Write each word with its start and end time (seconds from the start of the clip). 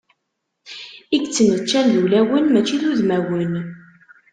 I 1.15 1.17
yettmeččan 1.21 1.85
d 1.93 1.95
ulawen 2.03 2.45
mačči 2.49 2.77
d 2.81 2.83
udmawen. 2.91 3.53